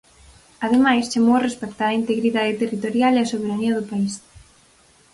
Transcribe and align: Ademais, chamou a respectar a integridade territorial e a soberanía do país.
Ademais, 0.65 1.09
chamou 1.11 1.35
a 1.37 1.45
respectar 1.47 1.89
a 1.89 1.99
integridade 2.01 2.59
territorial 2.63 3.13
e 3.15 3.21
a 3.21 3.31
soberanía 3.33 3.73
do 3.75 3.87
país. 3.91 4.13